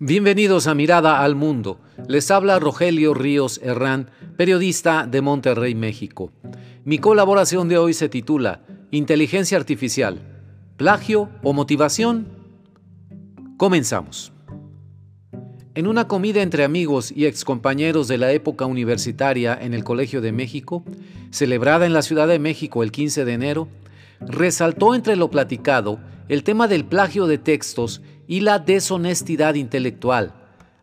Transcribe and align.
Bienvenidos 0.00 0.68
a 0.68 0.74
Mirada 0.74 1.24
al 1.24 1.34
Mundo. 1.34 1.80
Les 2.06 2.30
habla 2.30 2.60
Rogelio 2.60 3.14
Ríos 3.14 3.58
Herrán, 3.64 4.12
periodista 4.36 5.08
de 5.10 5.20
Monterrey, 5.22 5.74
México. 5.74 6.30
Mi 6.84 6.98
colaboración 6.98 7.68
de 7.68 7.78
hoy 7.78 7.94
se 7.94 8.08
titula 8.08 8.62
Inteligencia 8.92 9.58
Artificial, 9.58 10.20
plagio 10.76 11.30
o 11.42 11.52
motivación. 11.52 12.28
Comenzamos. 13.56 14.32
En 15.74 15.88
una 15.88 16.06
comida 16.06 16.42
entre 16.42 16.62
amigos 16.62 17.10
y 17.10 17.26
excompañeros 17.26 18.06
de 18.06 18.18
la 18.18 18.30
época 18.30 18.66
universitaria 18.66 19.58
en 19.60 19.74
el 19.74 19.82
Colegio 19.82 20.20
de 20.20 20.30
México, 20.30 20.84
celebrada 21.30 21.86
en 21.86 21.92
la 21.92 22.02
Ciudad 22.02 22.28
de 22.28 22.38
México 22.38 22.84
el 22.84 22.92
15 22.92 23.24
de 23.24 23.32
enero, 23.32 23.68
resaltó 24.20 24.94
entre 24.94 25.16
lo 25.16 25.28
platicado 25.28 25.98
el 26.28 26.44
tema 26.44 26.68
del 26.68 26.84
plagio 26.84 27.26
de 27.26 27.38
textos 27.38 28.00
y 28.28 28.40
la 28.40 28.60
deshonestidad 28.60 29.54
intelectual, 29.54 30.34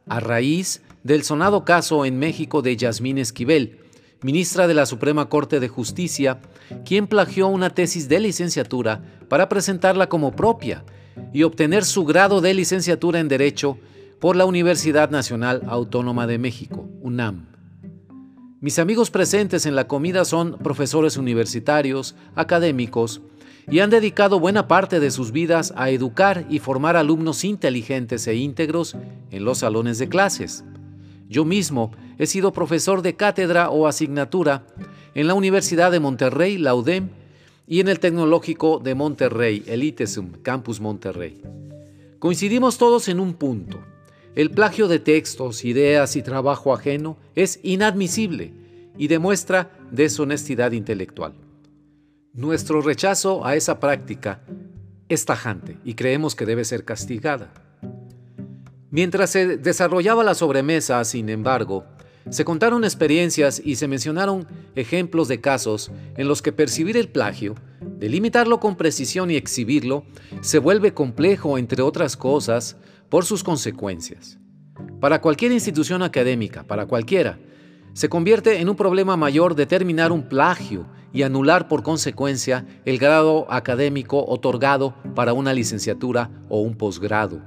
a 0.08 0.20
raíz 0.20 0.82
del 1.04 1.24
sonado 1.24 1.64
caso 1.64 2.04
en 2.04 2.18
México 2.18 2.64
de 2.64 2.76
Yasmín 2.76 3.20
Esquivel, 3.20 3.80
ministra 4.24 4.68
de 4.68 4.74
la 4.74 4.88
Suprema 4.88 5.30
Corte 5.30 5.60
de 5.60 5.68
Justicia, 5.68 6.40
quien 6.84 7.06
plagió 7.06 7.48
una 7.48 7.70
tesis 7.70 8.10
de 8.10 8.20
licenciatura 8.20 9.04
para 9.30 9.48
presentarla 9.48 10.10
como 10.10 10.36
propia 10.36 10.84
y 11.32 11.44
obtener 11.44 11.86
su 11.86 12.04
grado 12.04 12.42
de 12.42 12.56
licenciatura 12.56 13.20
en 13.20 13.28
Derecho 13.28 13.78
por 14.20 14.36
la 14.36 14.46
Universidad 14.46 15.12
Nacional 15.12 15.62
Autónoma 15.68 16.26
de 16.26 16.40
México, 16.40 16.90
UNAM. 17.02 17.46
Mis 18.60 18.80
amigos 18.80 19.12
presentes 19.12 19.68
en 19.68 19.76
la 19.76 19.88
comida 19.88 20.26
son 20.26 20.58
profesores 20.58 21.18
universitarios, 21.18 22.16
académicos, 22.34 23.22
y 23.70 23.80
han 23.80 23.90
dedicado 23.90 24.40
buena 24.40 24.68
parte 24.68 25.00
de 25.00 25.12
sus 25.12 25.32
vidas 25.32 25.74
a 25.76 25.90
educar 25.90 26.46
y 26.50 26.60
formar 26.60 26.96
alumnos 26.96 27.44
inteligentes 27.44 28.28
e 28.28 28.36
íntegros 28.36 28.96
en 29.32 29.46
los 29.46 29.60
salones 29.60 29.98
de 29.98 30.10
clases. 30.10 30.64
Yo 31.28 31.46
mismo 31.46 31.92
he 32.18 32.28
sido 32.28 32.54
profesor 32.54 33.02
de 33.02 33.16
cátedra 33.16 33.70
o 33.70 33.88
asignatura 33.88 34.68
en 35.16 35.28
la 35.28 35.34
Universidad 35.34 35.92
de 35.92 36.00
Monterrey, 36.00 36.58
la 36.58 36.76
UDEM, 36.76 37.10
y 37.68 37.80
en 37.80 37.88
el 37.88 38.00
Tecnológico 38.00 38.80
de 38.80 38.94
Monterrey, 38.94 39.64
el 39.66 39.84
ITESUM, 39.84 40.34
Campus 40.44 40.80
Monterrey. 40.80 41.42
Coincidimos 42.20 42.78
todos 42.78 43.08
en 43.08 43.20
un 43.20 43.34
punto. 43.34 43.80
El 44.36 44.52
plagio 44.52 44.88
de 44.88 45.00
textos, 45.00 45.66
ideas 45.66 46.16
y 46.16 46.22
trabajo 46.22 46.74
ajeno 46.74 47.18
es 47.36 47.60
inadmisible 47.64 48.54
y 48.98 49.08
demuestra 49.08 49.72
deshonestidad 49.92 50.74
intelectual. 50.74 51.34
Nuestro 52.36 52.82
rechazo 52.82 53.46
a 53.46 53.56
esa 53.56 53.80
práctica 53.80 54.42
es 55.08 55.24
tajante 55.24 55.78
y 55.86 55.94
creemos 55.94 56.36
que 56.36 56.46
debe 56.46 56.66
ser 56.66 56.84
castigada. 56.84 57.54
Mientras 58.92 59.30
se 59.30 59.56
desarrollaba 59.56 60.22
la 60.22 60.36
sobremesa, 60.36 61.02
sin 61.06 61.30
embargo, 61.30 61.86
se 62.30 62.44
contaron 62.44 62.84
experiencias 62.84 63.62
y 63.64 63.78
se 63.78 63.88
mencionaron 63.88 64.50
ejemplos 64.76 65.30
de 65.30 65.40
casos 65.40 65.94
en 66.18 66.28
los 66.28 66.42
que 66.42 66.52
percibir 66.52 66.98
el 66.98 67.08
plagio, 67.08 67.56
delimitarlo 67.80 68.60
con 68.60 68.76
precisión 68.76 69.32
y 69.32 69.38
exhibirlo, 69.38 70.04
se 70.42 70.60
vuelve 70.60 70.94
complejo, 70.94 71.58
entre 71.58 71.84
otras 71.84 72.18
cosas, 72.18 72.76
por 73.08 73.24
sus 73.24 73.46
consecuencias. 73.46 74.40
Para 75.00 75.22
cualquier 75.22 75.54
institución 75.54 76.04
académica, 76.04 76.64
para 76.64 76.86
cualquiera, 76.86 77.40
se 77.94 78.10
convierte 78.10 78.60
en 78.60 78.68
un 78.68 78.76
problema 78.76 79.16
mayor 79.16 79.56
determinar 79.56 80.12
un 80.12 80.28
plagio 80.28 80.86
y 81.16 81.24
anular 81.24 81.70
por 81.70 81.82
consecuencia 81.82 82.66
el 82.84 83.00
grado 83.00 83.48
académico 83.50 84.26
otorgado 84.28 84.94
para 85.16 85.32
una 85.32 85.54
licenciatura 85.54 86.30
o 86.50 86.60
un 86.60 86.76
posgrado. 86.76 87.42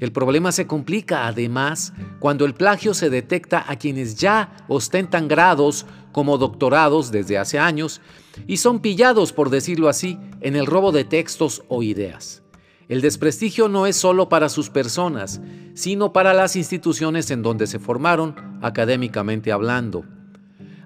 El 0.00 0.12
problema 0.12 0.50
se 0.50 0.66
complica 0.66 1.26
además 1.26 1.92
cuando 2.20 2.46
el 2.46 2.54
plagio 2.54 2.94
se 2.94 3.10
detecta 3.10 3.62
a 3.68 3.76
quienes 3.76 4.16
ya 4.16 4.56
ostentan 4.66 5.28
grados 5.28 5.84
como 6.10 6.38
doctorados 6.38 7.12
desde 7.12 7.36
hace 7.36 7.58
años 7.58 8.00
y 8.46 8.56
son 8.56 8.80
pillados, 8.80 9.34
por 9.34 9.50
decirlo 9.50 9.90
así, 9.90 10.18
en 10.40 10.56
el 10.56 10.64
robo 10.64 10.90
de 10.90 11.04
textos 11.04 11.62
o 11.68 11.82
ideas. 11.82 12.42
El 12.88 13.02
desprestigio 13.02 13.68
no 13.68 13.86
es 13.86 13.96
solo 13.96 14.30
para 14.30 14.48
sus 14.48 14.70
personas, 14.70 15.42
sino 15.74 16.14
para 16.14 16.32
las 16.32 16.56
instituciones 16.56 17.30
en 17.30 17.42
donde 17.42 17.66
se 17.66 17.78
formaron, 17.78 18.34
académicamente 18.62 19.52
hablando. 19.52 20.06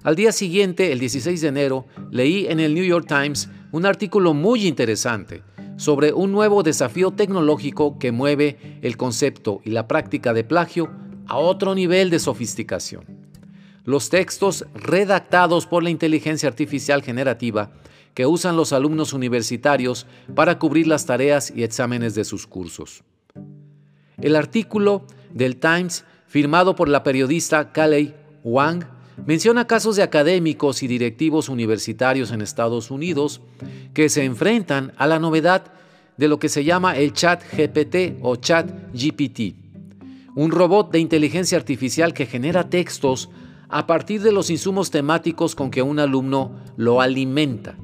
Al 0.05 0.15
día 0.15 0.31
siguiente, 0.31 0.91
el 0.91 0.99
16 0.99 1.41
de 1.41 1.47
enero, 1.47 1.87
leí 2.11 2.45
en 2.45 2.59
el 2.59 2.75
New 2.75 2.85
York 2.85 3.07
Times 3.07 3.49
un 3.71 3.87
artículo 3.87 4.35
muy 4.35 4.67
interesante 4.67 5.41
sobre 5.77 6.13
un 6.13 6.31
nuevo 6.31 6.61
desafío 6.61 7.09
tecnológico 7.09 7.97
que 7.97 8.11
mueve 8.11 8.79
el 8.83 8.97
concepto 8.97 9.61
y 9.65 9.71
la 9.71 9.87
práctica 9.87 10.31
de 10.31 10.43
plagio 10.43 10.91
a 11.25 11.37
otro 11.37 11.73
nivel 11.73 12.11
de 12.11 12.19
sofisticación. 12.19 13.03
Los 13.83 14.11
textos 14.11 14.67
redactados 14.75 15.65
por 15.65 15.81
la 15.81 15.89
inteligencia 15.89 16.47
artificial 16.47 17.01
generativa 17.01 17.71
que 18.13 18.27
usan 18.27 18.57
los 18.57 18.73
alumnos 18.73 19.11
universitarios 19.11 20.05
para 20.35 20.59
cubrir 20.59 20.85
las 20.85 21.07
tareas 21.07 21.51
y 21.55 21.63
exámenes 21.63 22.13
de 22.13 22.25
sus 22.25 22.45
cursos. 22.45 23.03
El 24.21 24.35
artículo 24.35 25.07
del 25.33 25.57
Times, 25.57 26.05
firmado 26.27 26.75
por 26.75 26.89
la 26.89 27.01
periodista 27.01 27.71
Kalei 27.71 28.13
Wang, 28.43 28.94
menciona 29.25 29.67
casos 29.67 29.95
de 29.95 30.03
académicos 30.03 30.83
y 30.83 30.87
directivos 30.87 31.49
universitarios 31.49 32.31
en 32.31 32.41
Estados 32.41 32.91
Unidos 32.91 33.41
que 33.93 34.09
se 34.09 34.23
enfrentan 34.23 34.93
a 34.97 35.07
la 35.07 35.19
novedad 35.19 35.71
de 36.17 36.27
lo 36.27 36.39
que 36.39 36.49
se 36.49 36.63
llama 36.63 36.95
el 36.95 37.13
chat 37.13 37.41
GPT 37.55 38.19
o 38.21 38.35
chat 38.35 38.69
GPT, 38.93 39.55
un 40.35 40.51
robot 40.51 40.91
de 40.91 40.99
inteligencia 40.99 41.57
artificial 41.57 42.13
que 42.13 42.25
genera 42.25 42.69
textos 42.69 43.29
a 43.69 43.87
partir 43.87 44.21
de 44.21 44.31
los 44.31 44.49
insumos 44.49 44.91
temáticos 44.91 45.55
con 45.55 45.71
que 45.71 45.81
un 45.81 45.99
alumno 45.99 46.51
lo 46.77 47.01
alimenta. 47.01 47.75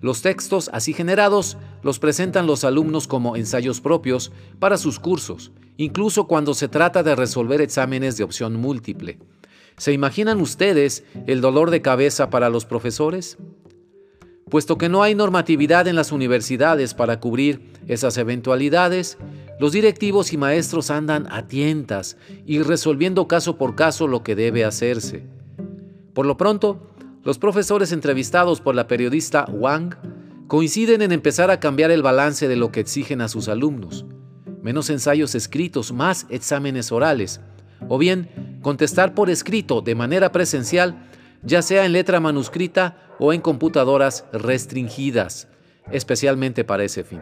Los 0.00 0.20
textos 0.20 0.68
así 0.72 0.92
generados 0.92 1.56
los 1.82 1.98
presentan 1.98 2.46
los 2.46 2.64
alumnos 2.64 3.06
como 3.06 3.36
ensayos 3.36 3.80
propios 3.80 4.30
para 4.58 4.76
sus 4.76 4.98
cursos, 4.98 5.52
incluso 5.78 6.26
cuando 6.26 6.54
se 6.54 6.68
trata 6.68 7.02
de 7.02 7.16
resolver 7.16 7.60
exámenes 7.60 8.16
de 8.16 8.24
opción 8.24 8.56
múltiple. 8.56 9.18
¿Se 9.78 9.92
imaginan 9.92 10.40
ustedes 10.40 11.04
el 11.26 11.40
dolor 11.40 11.70
de 11.70 11.82
cabeza 11.82 12.30
para 12.30 12.48
los 12.48 12.64
profesores? 12.64 13.36
Puesto 14.48 14.78
que 14.78 14.88
no 14.88 15.02
hay 15.02 15.14
normatividad 15.14 15.86
en 15.86 15.96
las 15.96 16.12
universidades 16.12 16.94
para 16.94 17.20
cubrir 17.20 17.72
esas 17.86 18.16
eventualidades, 18.16 19.18
los 19.58 19.72
directivos 19.72 20.32
y 20.32 20.38
maestros 20.38 20.90
andan 20.90 21.26
a 21.30 21.46
tientas 21.46 22.16
y 22.46 22.62
resolviendo 22.62 23.28
caso 23.28 23.58
por 23.58 23.74
caso 23.74 24.06
lo 24.08 24.22
que 24.22 24.34
debe 24.34 24.64
hacerse. 24.64 25.26
Por 26.14 26.24
lo 26.24 26.36
pronto, 26.38 26.94
los 27.22 27.38
profesores 27.38 27.92
entrevistados 27.92 28.60
por 28.62 28.74
la 28.74 28.86
periodista 28.86 29.44
Wang 29.50 29.94
coinciden 30.46 31.02
en 31.02 31.12
empezar 31.12 31.50
a 31.50 31.60
cambiar 31.60 31.90
el 31.90 32.02
balance 32.02 32.48
de 32.48 32.56
lo 32.56 32.70
que 32.70 32.80
exigen 32.80 33.20
a 33.20 33.28
sus 33.28 33.48
alumnos. 33.48 34.06
Menos 34.62 34.88
ensayos 34.88 35.34
escritos, 35.34 35.92
más 35.92 36.26
exámenes 36.30 36.92
orales. 36.92 37.40
O 37.88 37.98
bien, 37.98 38.45
contestar 38.66 39.14
por 39.14 39.30
escrito 39.30 39.80
de 39.80 39.94
manera 39.94 40.32
presencial, 40.32 40.96
ya 41.44 41.62
sea 41.62 41.86
en 41.86 41.92
letra 41.92 42.18
manuscrita 42.18 42.96
o 43.20 43.32
en 43.32 43.40
computadoras 43.40 44.24
restringidas, 44.32 45.46
especialmente 45.92 46.64
para 46.64 46.82
ese 46.82 47.04
fin. 47.04 47.20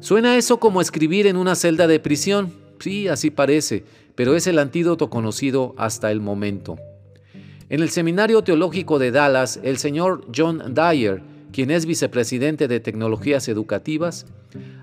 Suena 0.00 0.38
eso 0.38 0.58
como 0.58 0.80
escribir 0.80 1.26
en 1.26 1.36
una 1.36 1.56
celda 1.56 1.86
de 1.86 2.00
prisión. 2.00 2.54
Sí, 2.78 3.06
así 3.06 3.30
parece, 3.30 3.84
pero 4.14 4.34
es 4.34 4.46
el 4.46 4.58
antídoto 4.58 5.10
conocido 5.10 5.74
hasta 5.76 6.10
el 6.10 6.22
momento. 6.22 6.78
En 7.68 7.82
el 7.82 7.90
Seminario 7.90 8.40
Teológico 8.40 8.98
de 8.98 9.10
Dallas, 9.10 9.60
el 9.62 9.76
señor 9.76 10.26
John 10.34 10.72
Dyer, 10.74 11.22
quien 11.52 11.70
es 11.70 11.86
vicepresidente 11.86 12.68
de 12.68 12.80
Tecnologías 12.80 13.48
Educativas, 13.48 14.26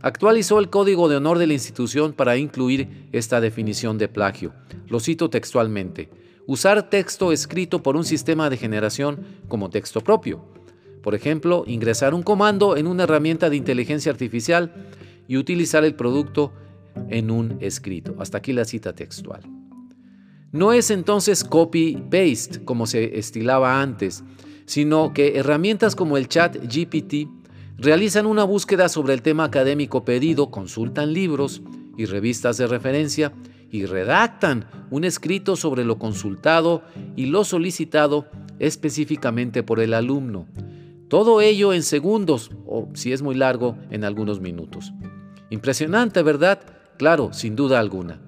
actualizó 0.02 0.60
el 0.60 0.70
código 0.70 1.10
de 1.10 1.18
honor 1.18 1.38
de 1.38 1.48
la 1.48 1.54
institución 1.54 2.14
para 2.14 2.38
incluir 2.38 3.08
esta 3.12 3.42
definición 3.42 3.98
de 3.98 4.08
plagio. 4.08 4.54
Lo 4.88 5.00
cito 5.00 5.30
textualmente. 5.30 6.10
Usar 6.46 6.90
texto 6.90 7.32
escrito 7.32 7.84
por 7.84 7.96
un 7.96 8.06
sistema 8.06 8.50
de 8.50 8.58
generación 8.58 9.20
como 9.48 9.70
texto 9.70 10.02
propio. 10.02 10.46
Por 11.02 11.16
ejemplo, 11.16 11.64
ingresar 11.68 12.14
un 12.14 12.24
comando 12.24 12.78
en 12.78 12.88
una 12.88 13.04
herramienta 13.04 13.50
de 13.50 13.56
inteligencia 13.56 14.12
artificial 14.12 14.74
y 15.28 15.38
utilizar 15.38 15.84
el 15.84 15.96
producto 15.96 16.54
en 17.10 17.32
un 17.32 17.58
escrito. 17.62 18.16
Hasta 18.20 18.40
aquí 18.40 18.54
la 18.54 18.66
cita 18.66 18.94
textual. 18.94 19.42
No 20.52 20.72
es 20.72 20.90
entonces 20.92 21.44
copy-paste 21.44 22.64
como 22.64 22.88
se 22.88 23.20
estilaba 23.20 23.82
antes, 23.82 24.24
sino 24.68 25.14
que 25.14 25.38
herramientas 25.40 25.96
como 25.96 26.18
el 26.18 26.28
chat 26.28 26.58
GPT 26.58 27.30
realizan 27.78 28.26
una 28.26 28.44
búsqueda 28.44 28.90
sobre 28.90 29.14
el 29.14 29.22
tema 29.22 29.46
académico 29.46 30.04
pedido, 30.04 30.52
consultan 30.52 31.14
libros 31.14 31.62
y 31.98 32.06
revistas 32.06 32.58
de 32.58 32.68
referencia 32.68 33.34
y 33.72 33.86
redactan 33.86 34.66
un 34.92 35.06
escrito 35.06 35.56
sobre 35.56 35.86
lo 35.86 35.98
consultado 35.98 36.84
y 37.16 37.28
lo 37.28 37.44
solicitado 37.46 38.28
específicamente 38.60 39.64
por 39.64 39.80
el 39.80 39.94
alumno. 39.94 40.48
Todo 41.08 41.40
ello 41.40 41.72
en 41.72 41.84
segundos 41.84 42.52
o, 42.66 42.90
si 42.94 43.14
es 43.14 43.22
muy 43.22 43.36
largo, 43.36 43.78
en 43.90 44.04
algunos 44.04 44.42
minutos. 44.42 44.92
Impresionante, 45.50 46.22
¿verdad? 46.24 46.60
Claro, 46.98 47.32
sin 47.32 47.56
duda 47.56 47.80
alguna. 47.80 48.20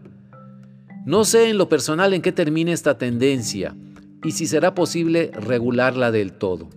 No 1.06 1.26
sé 1.26 1.50
en 1.50 1.58
lo 1.58 1.68
personal 1.68 2.14
en 2.14 2.22
qué 2.22 2.32
termine 2.32 2.72
esta 2.72 2.98
tendencia 2.98 3.76
y 4.24 4.32
si 4.32 4.48
será 4.48 4.76
posible 4.76 5.32
regularla 5.34 6.12
del 6.12 6.34
todo. 6.34 6.70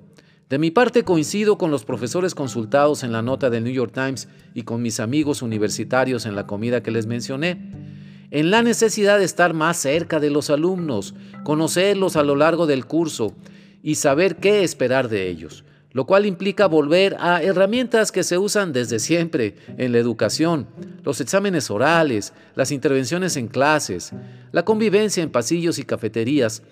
De 0.48 0.58
mi 0.58 0.70
parte 0.70 1.02
coincido 1.02 1.56
con 1.56 1.70
los 1.70 1.84
profesores 1.84 2.34
consultados 2.34 3.04
en 3.04 3.12
la 3.12 3.22
nota 3.22 3.48
del 3.48 3.64
New 3.64 3.72
York 3.72 3.92
Times 3.94 4.28
y 4.52 4.64
con 4.64 4.82
mis 4.82 5.00
amigos 5.00 5.40
universitarios 5.40 6.26
en 6.26 6.36
la 6.36 6.46
comida 6.46 6.82
que 6.82 6.90
les 6.90 7.06
mencioné, 7.06 7.58
en 8.30 8.50
la 8.50 8.62
necesidad 8.62 9.18
de 9.18 9.24
estar 9.24 9.54
más 9.54 9.78
cerca 9.78 10.20
de 10.20 10.30
los 10.30 10.50
alumnos, 10.50 11.14
conocerlos 11.42 12.16
a 12.16 12.22
lo 12.22 12.36
largo 12.36 12.66
del 12.66 12.86
curso 12.86 13.34
y 13.82 13.94
saber 13.94 14.36
qué 14.36 14.62
esperar 14.62 15.08
de 15.08 15.28
ellos, 15.28 15.64
lo 15.92 16.06
cual 16.06 16.26
implica 16.26 16.66
volver 16.66 17.16
a 17.18 17.42
herramientas 17.42 18.12
que 18.12 18.22
se 18.22 18.38
usan 18.38 18.72
desde 18.72 18.98
siempre 18.98 19.56
en 19.76 19.92
la 19.92 19.98
educación, 19.98 20.66
los 21.02 21.20
exámenes 21.20 21.70
orales, 21.70 22.32
las 22.54 22.72
intervenciones 22.72 23.36
en 23.36 23.48
clases, 23.48 24.12
la 24.52 24.64
convivencia 24.64 25.22
en 25.22 25.30
pasillos 25.30 25.78
y 25.78 25.84
cafeterías, 25.84 26.62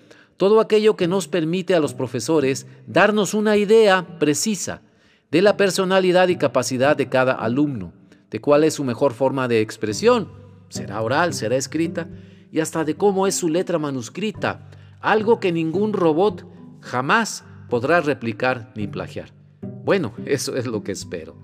todo 0.41 0.59
aquello 0.59 0.95
que 0.95 1.07
nos 1.07 1.27
permite 1.27 1.75
a 1.75 1.79
los 1.79 1.93
profesores 1.93 2.65
darnos 2.87 3.35
una 3.35 3.57
idea 3.57 4.17
precisa 4.17 4.81
de 5.29 5.43
la 5.43 5.55
personalidad 5.55 6.29
y 6.29 6.35
capacidad 6.35 6.97
de 6.97 7.09
cada 7.09 7.33
alumno, 7.33 7.93
de 8.31 8.41
cuál 8.41 8.63
es 8.63 8.73
su 8.73 8.83
mejor 8.83 9.13
forma 9.13 9.47
de 9.47 9.61
expresión, 9.61 10.31
será 10.69 10.99
oral, 11.03 11.35
será 11.35 11.57
escrita, 11.57 12.09
y 12.51 12.59
hasta 12.59 12.83
de 12.83 12.95
cómo 12.95 13.27
es 13.27 13.35
su 13.35 13.49
letra 13.49 13.77
manuscrita, 13.77 14.67
algo 14.99 15.39
que 15.39 15.51
ningún 15.51 15.93
robot 15.93 16.43
jamás 16.79 17.43
podrá 17.69 18.01
replicar 18.01 18.73
ni 18.75 18.87
plagiar. 18.87 19.35
Bueno, 19.61 20.11
eso 20.25 20.55
es 20.55 20.65
lo 20.65 20.81
que 20.81 20.91
espero. 20.91 21.35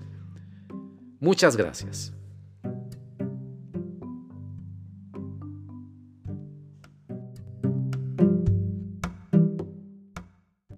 Muchas 1.20 1.56
gracias. 1.56 2.17